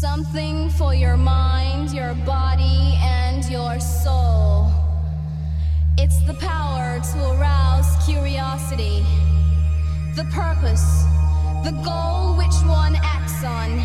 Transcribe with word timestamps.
Something 0.00 0.70
for 0.70 0.94
your 0.94 1.16
mind, 1.16 1.90
your 1.90 2.14
body, 2.14 2.94
and 3.02 3.44
your 3.46 3.80
soul. 3.80 4.70
It's 5.96 6.20
the 6.24 6.34
power 6.34 7.00
to 7.00 7.30
arouse 7.32 8.06
curiosity, 8.06 9.04
the 10.14 10.22
purpose, 10.30 11.02
the 11.64 11.72
goal 11.84 12.36
which 12.36 12.54
one 12.64 12.94
acts 13.02 13.42
on. 13.42 13.82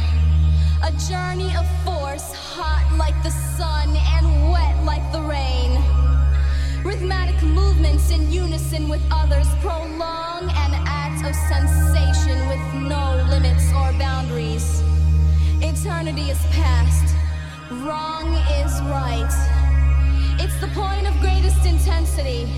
A 0.84 0.92
journey 1.10 1.52
of 1.56 1.66
force, 1.84 2.32
hot 2.32 2.96
like 2.96 3.18
the 3.24 3.32
sun 3.32 3.98
and 4.14 4.52
wet 4.52 4.86
like 4.86 5.12
the 5.12 5.22
rain. 5.24 5.82
Rhythmic 6.86 7.42
movements 7.42 8.12
in 8.12 8.32
unison 8.32 8.88
with 8.88 9.02
others 9.10 9.48
prolong 9.62 10.44
an 10.44 10.74
act 10.86 11.26
of 11.26 11.34
sensation 11.50 12.38
with 12.50 12.62
no 12.88 13.26
limits 13.32 13.68
or 13.74 13.92
boundaries. 13.98 14.84
Eternity 15.66 16.30
is 16.30 16.46
past, 16.48 17.16
wrong 17.72 18.34
is 18.60 18.82
right. 18.92 19.32
It's 20.38 20.60
the 20.60 20.68
point 20.68 21.08
of 21.08 21.18
greatest 21.22 21.66
intensity, 21.66 22.52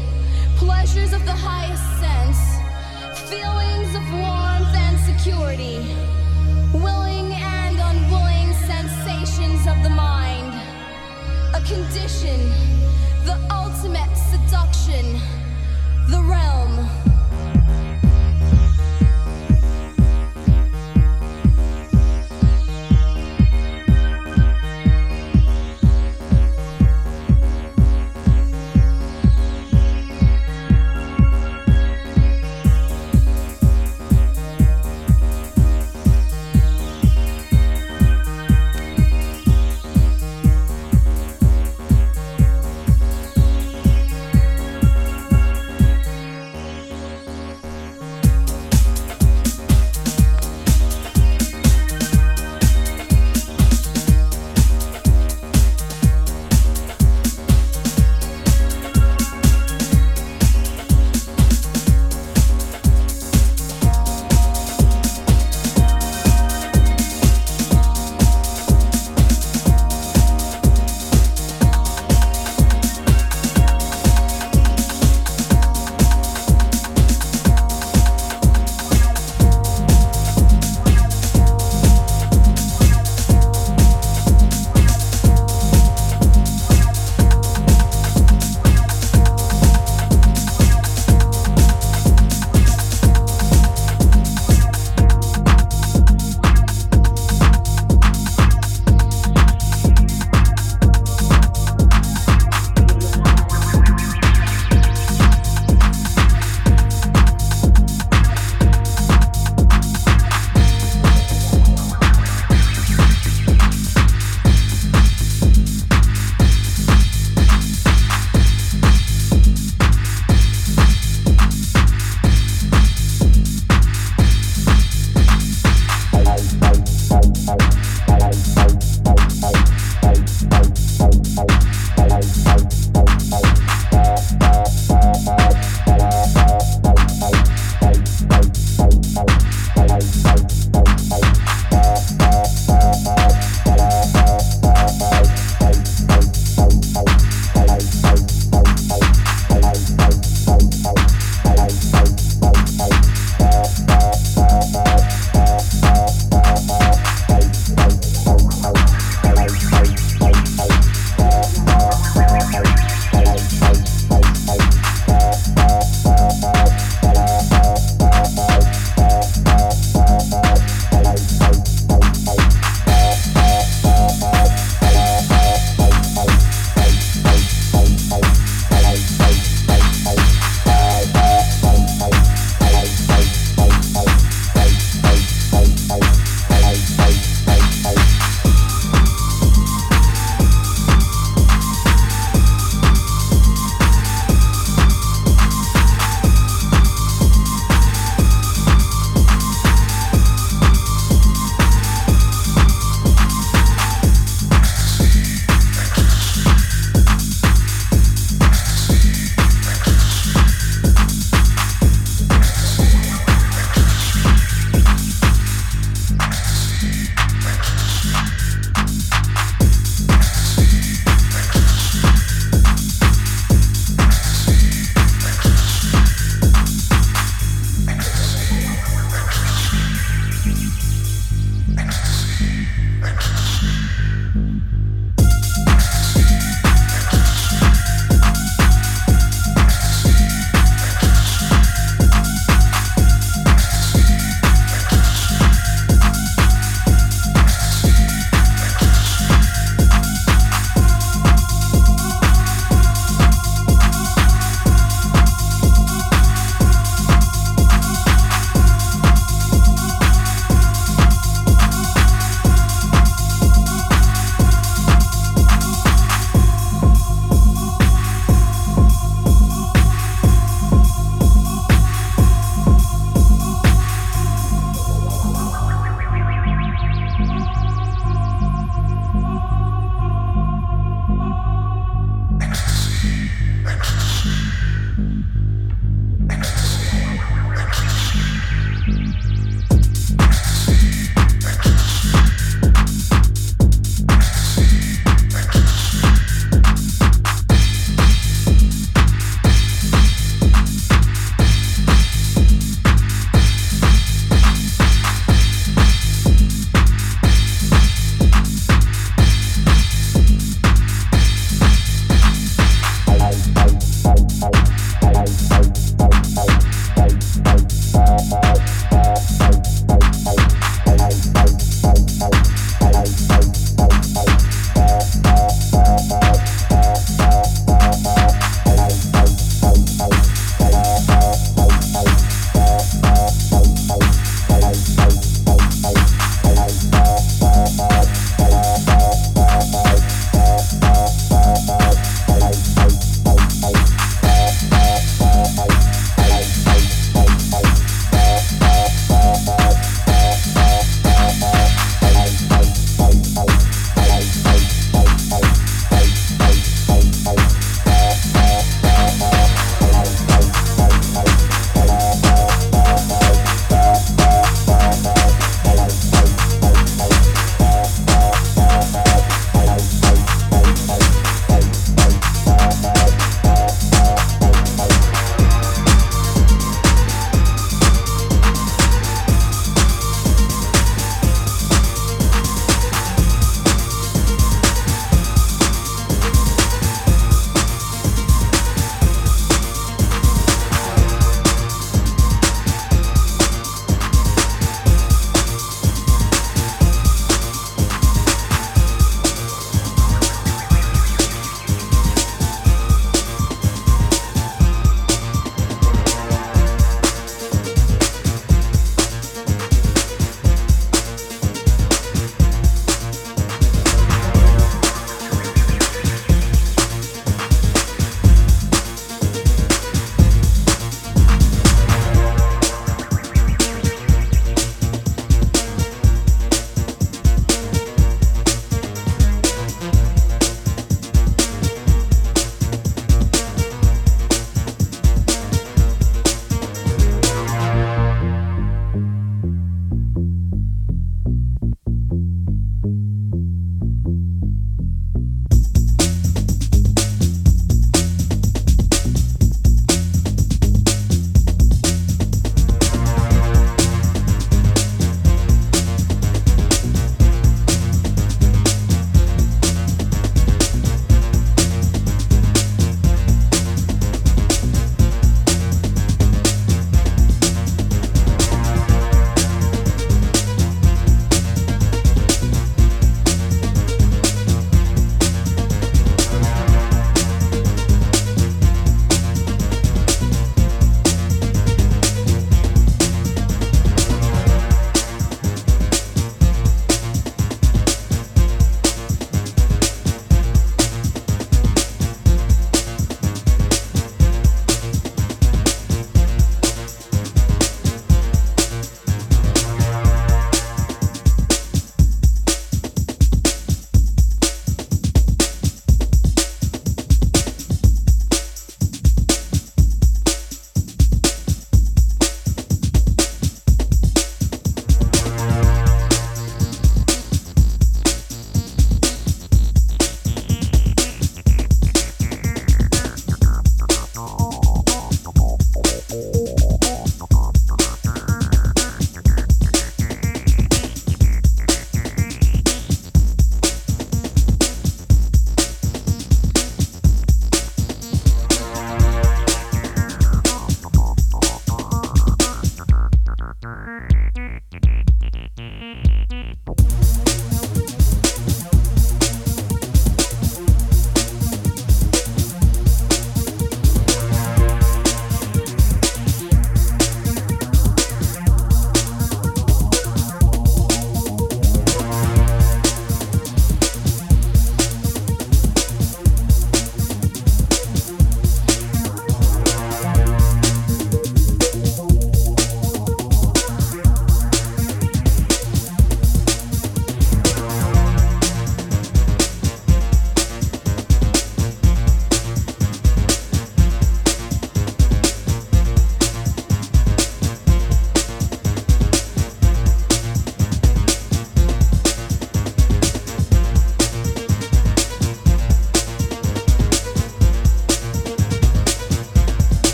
pleasures 0.58 1.14
of 1.14 1.24
the 1.24 1.32
highest 1.32 1.86
sense, 2.02 2.40
feelings 3.30 3.94
of 3.94 4.02
warmth 4.12 4.74
and 4.74 4.98
security, 5.06 5.86
willing 6.74 7.32
and 7.34 7.78
unwilling 7.78 8.52
sensations 8.66 9.68
of 9.68 9.84
the 9.84 9.92
mind, 9.92 10.56
a 11.54 11.62
condition, 11.62 12.50
the 13.24 13.38
ultimate 13.52 14.18
seduction, 14.18 15.22
the 16.10 16.24
realm. 16.24 17.15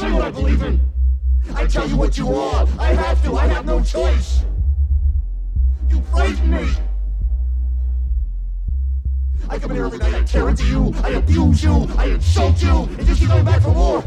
say 0.00 0.10
what 0.12 0.22
I 0.22 0.30
believe 0.30 0.62
in. 0.62 0.80
I 1.54 1.66
tell 1.66 1.86
you 1.86 1.96
what 1.96 2.16
you 2.16 2.34
are. 2.34 2.66
I 2.78 2.94
have 2.94 3.22
to. 3.24 3.36
I 3.36 3.46
have 3.48 3.66
no 3.66 3.82
choice. 3.82 4.42
You 5.90 6.00
frighten 6.10 6.50
me. 6.50 6.70
I 9.48 9.58
come 9.58 9.72
in 9.72 9.76
here 9.76 9.86
every 9.86 9.98
night. 9.98 10.14
I 10.14 10.22
tear 10.22 10.48
into 10.48 10.64
you. 10.64 10.94
I 11.02 11.10
abuse 11.10 11.62
you. 11.62 11.86
I 11.98 12.06
insult 12.06 12.62
you. 12.62 12.88
And 12.98 13.08
you 13.08 13.14
keep 13.14 13.28
coming 13.28 13.44
back 13.44 13.60
for 13.60 13.74
more. 13.74 14.00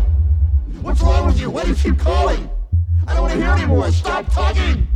What's 0.82 1.02
wrong 1.02 1.28
with 1.28 1.40
you? 1.40 1.52
Why 1.52 1.64
do 1.64 1.70
you 1.70 1.76
keep 1.76 2.00
calling? 2.00 2.50
I 3.08 3.14
don't 3.14 3.24
want 3.24 3.34
to 3.34 3.40
hear 3.40 3.52
anymore. 3.52 3.92
Stop 3.92 4.32
talking. 4.34 4.88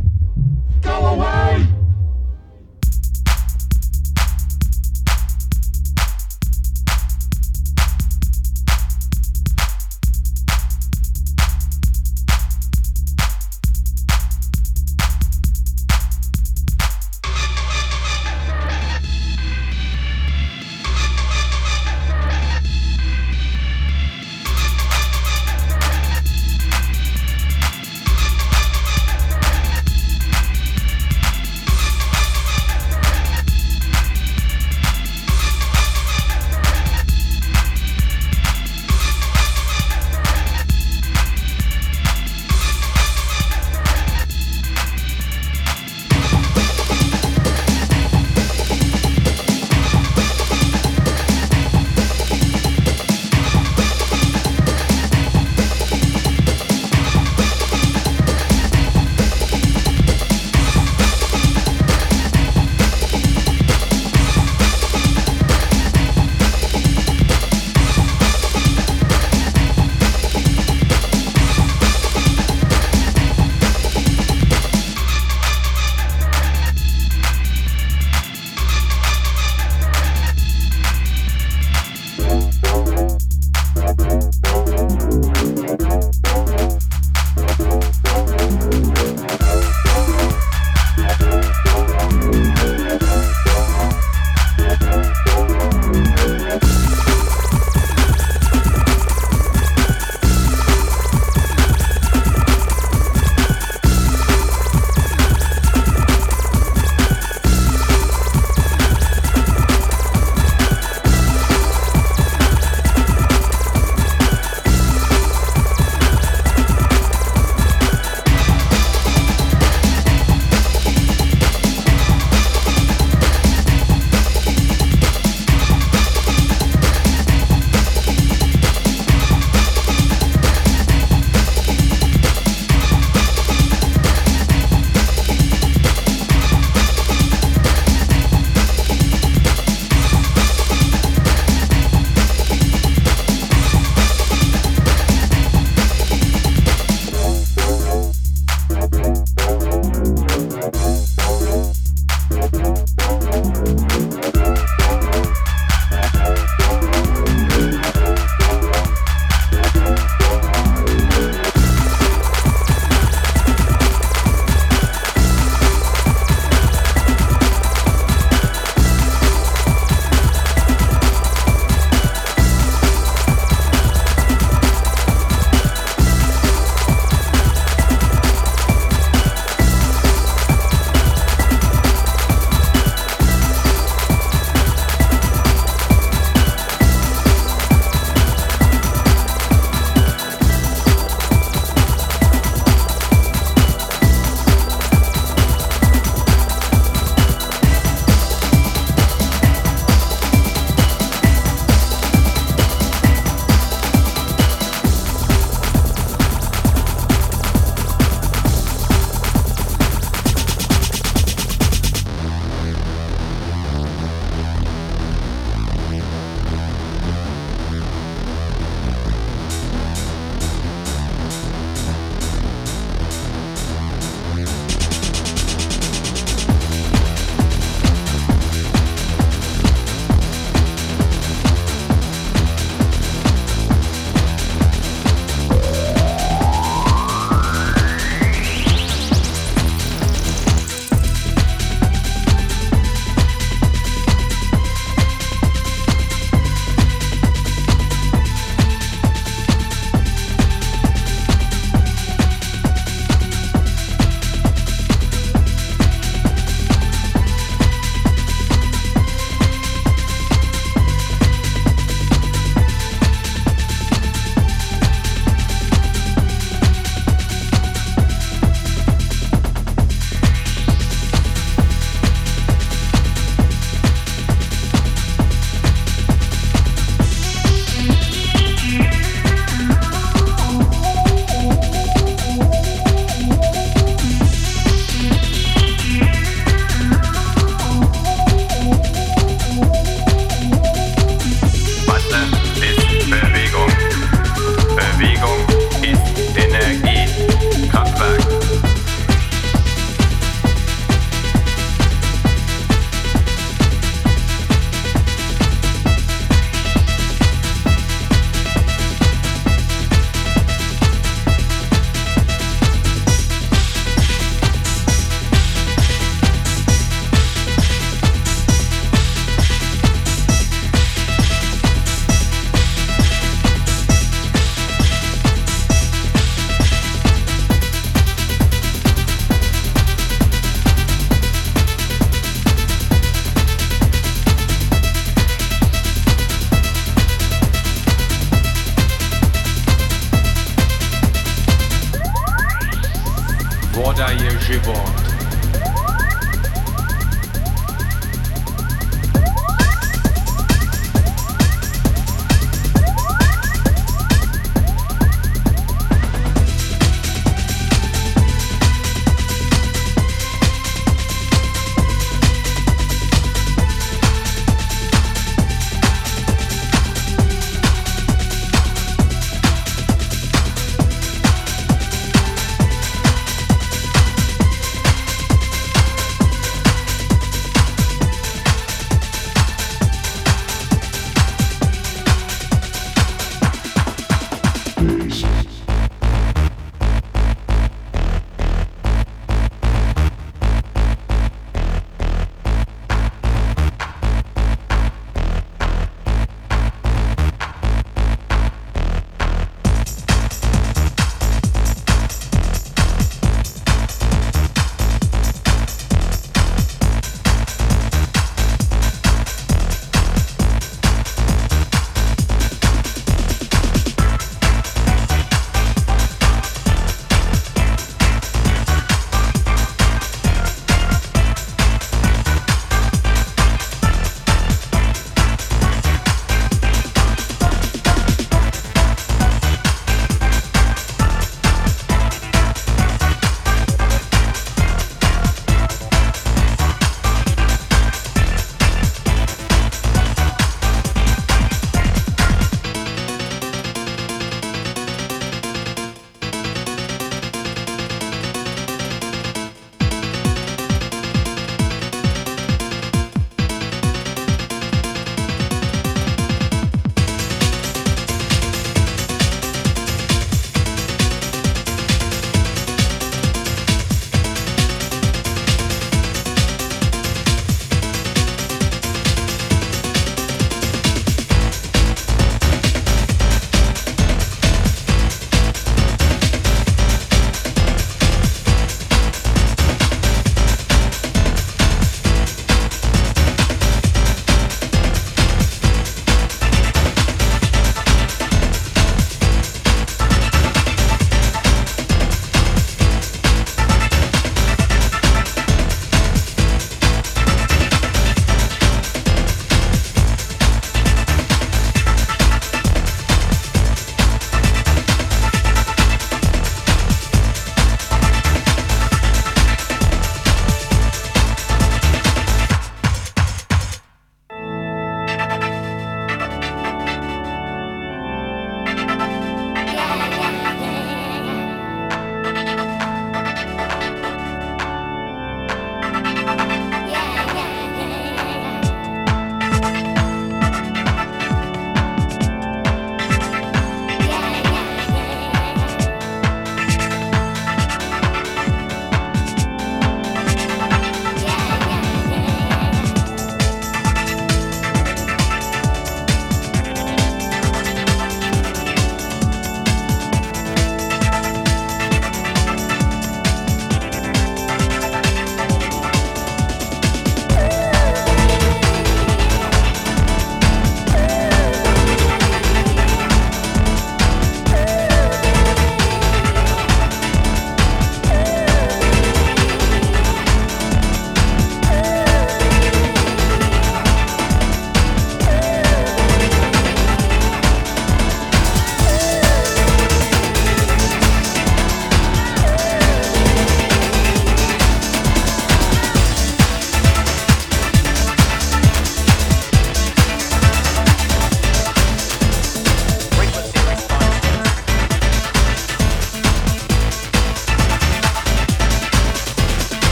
Go 0.82 0.90
away. 0.90 1.77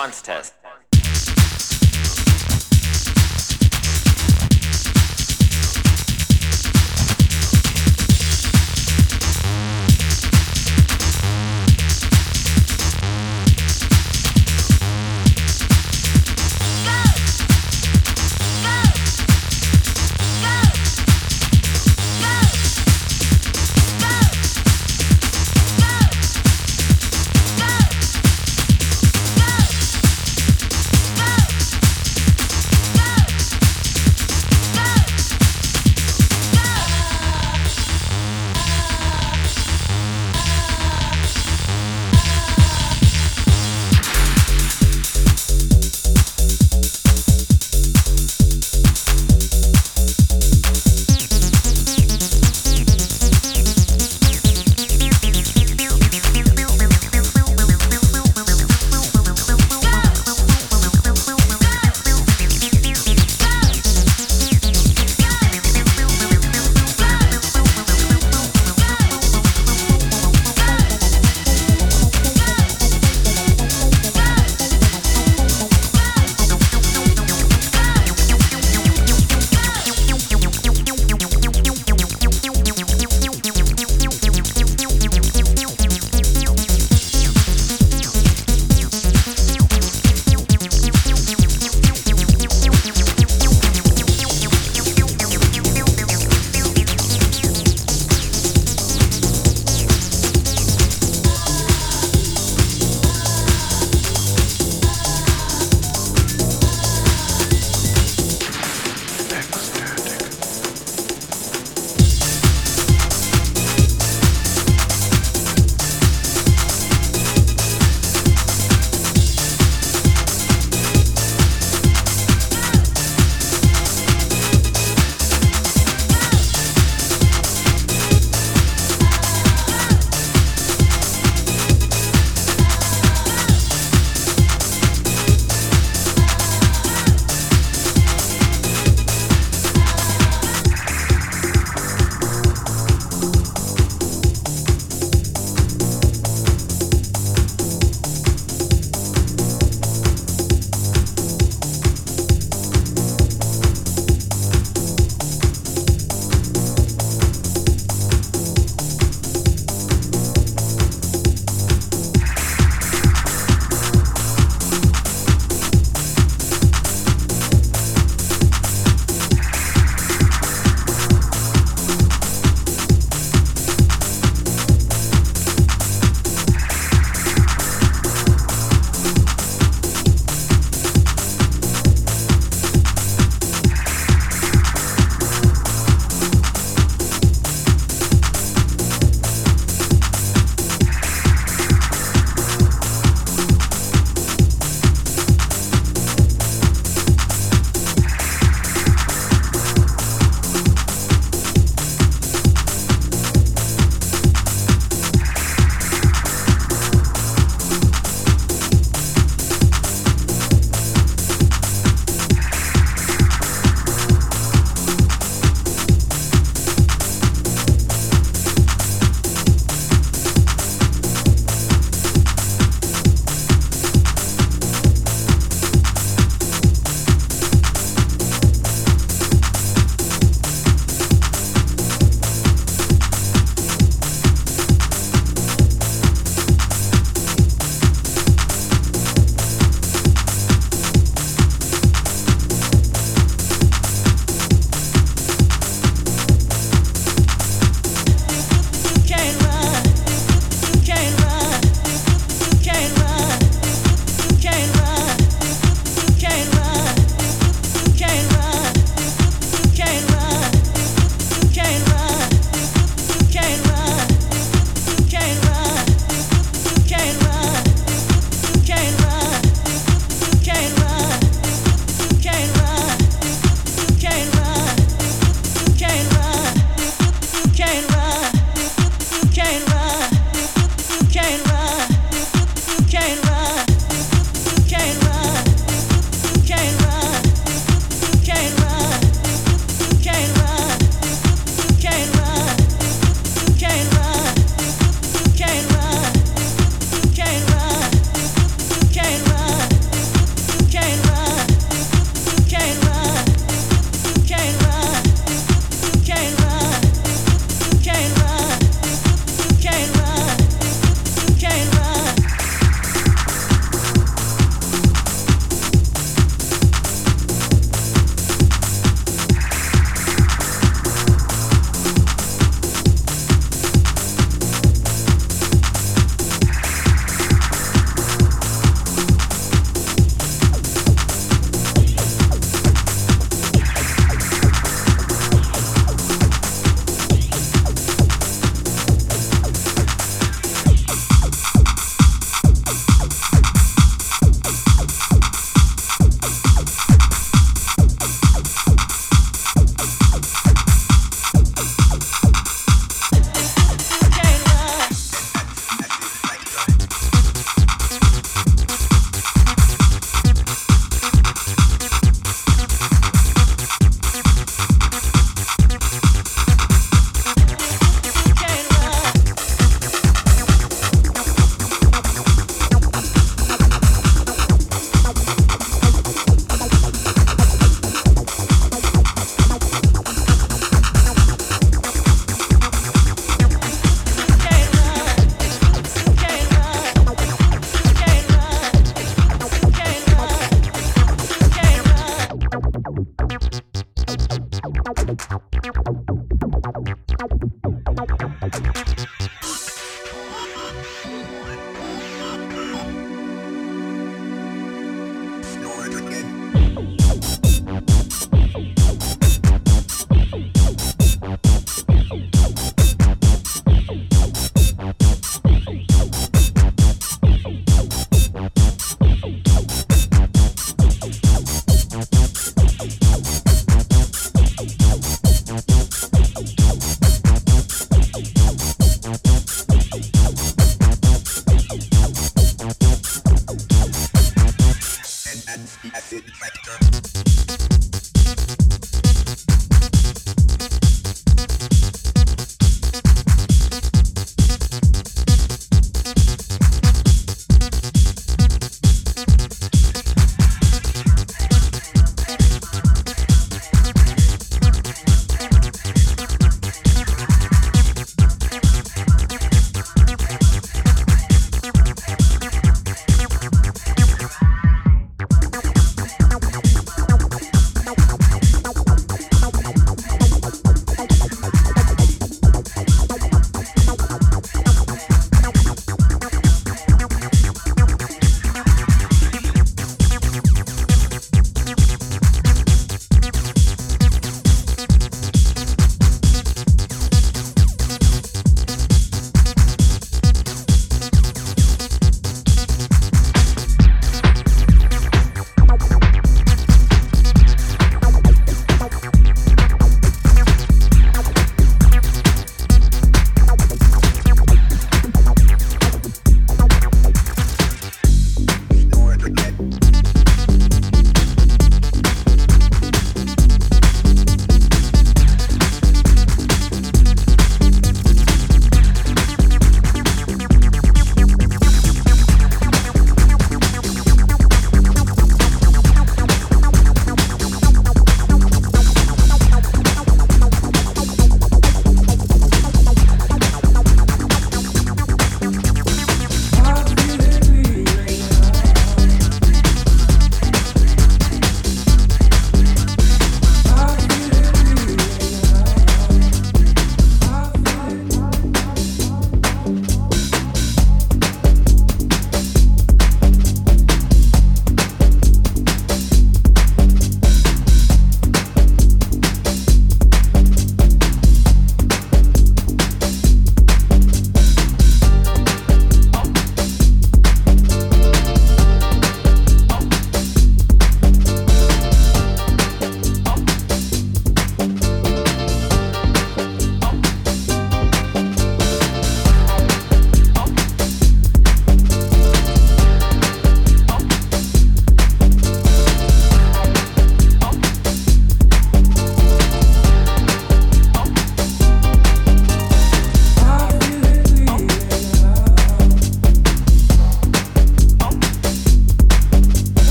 Response 0.00 0.22
test. 0.22 0.59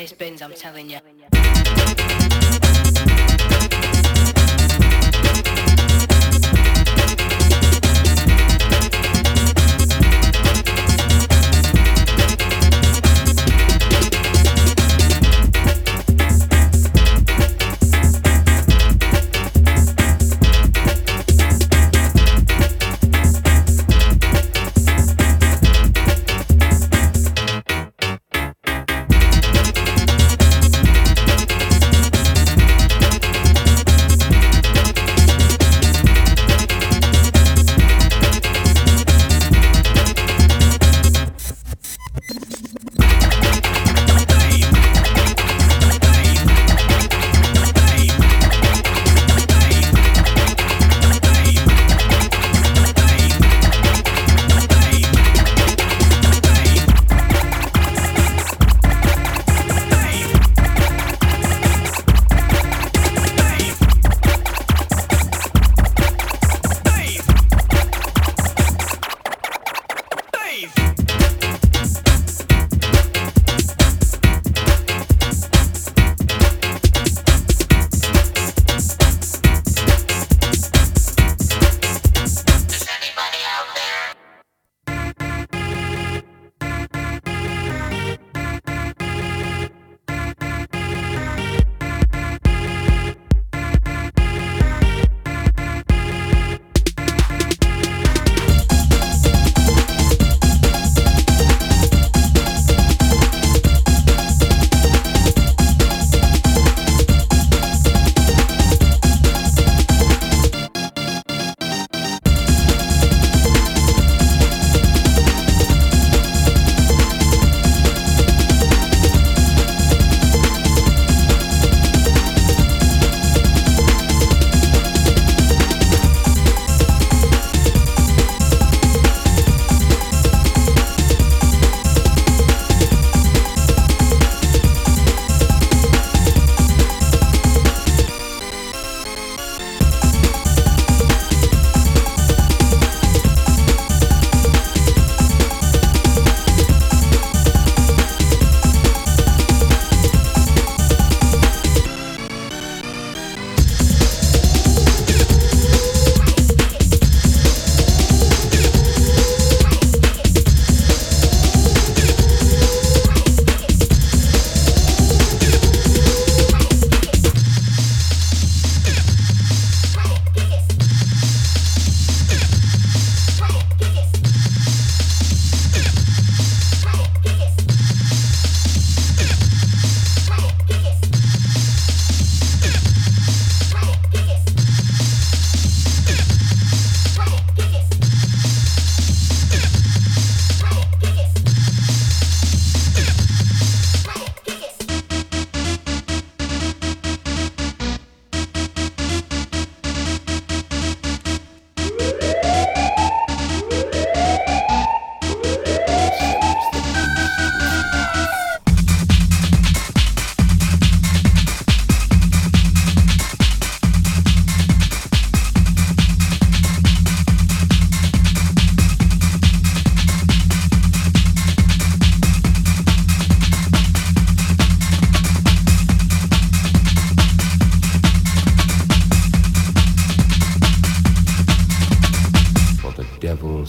Your 0.00 0.16
bins, 0.16 0.40
I'm 0.40 0.54
telling 0.54 0.88
you. 0.88 0.99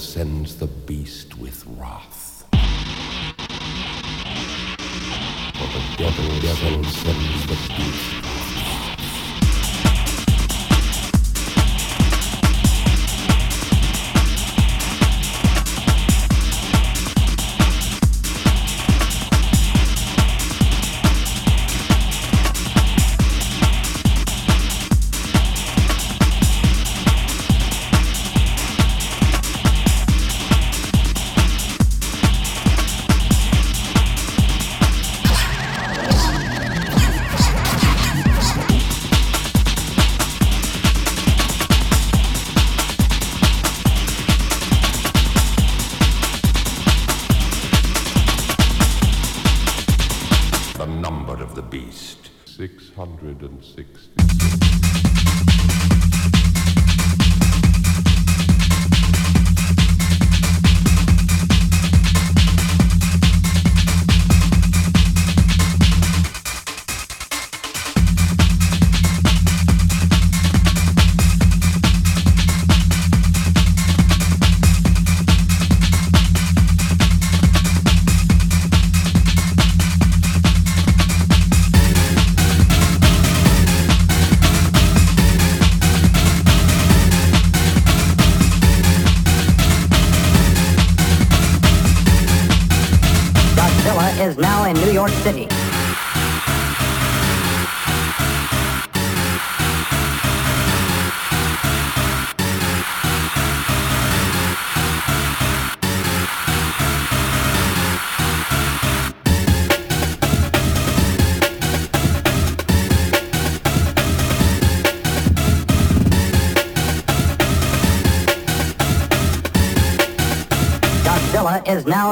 sends 0.01 0.55
the 0.55 0.65
beast 0.65 1.37
with 1.37 1.63
wrath. 1.77 2.43
For 2.51 2.57
the 5.77 5.83
devil, 5.95 6.39
devil 6.41 6.83
sends 6.83 7.45
the 7.45 7.57
beast 7.77 8.20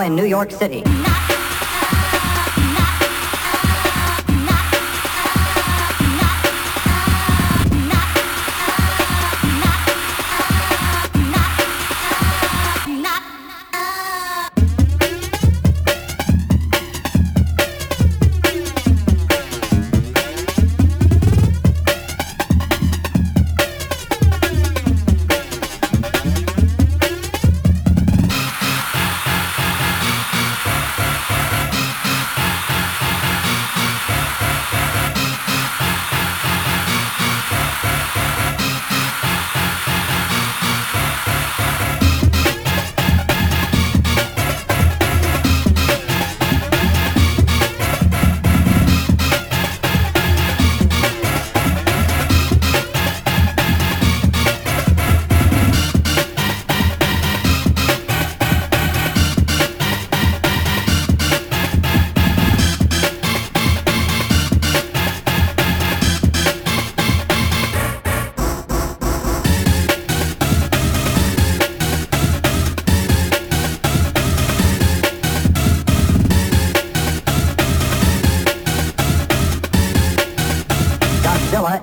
in 0.01 0.15
New 0.15 0.25
York 0.25 0.51
City. 0.51 0.98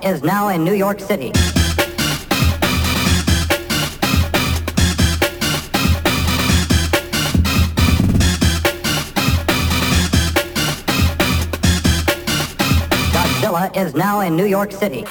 Is 0.07 0.23
now 0.23 0.47
in 0.47 0.63
New 0.63 0.73
York 0.73 1.01
City. 1.01 1.31
Godzilla 13.11 13.75
is 13.75 13.95
now 13.95 14.21
in 14.21 14.37
New 14.37 14.45
York 14.45 14.71
City. 14.71 15.05